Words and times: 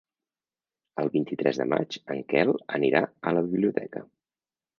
El 1.03 1.11
vint-i-tres 1.15 1.59
de 1.63 1.67
maig 1.73 1.99
en 2.15 2.23
Quel 2.33 2.53
anirà 2.79 3.03
a 3.05 3.35
la 3.41 3.45
biblioteca. 3.53 4.05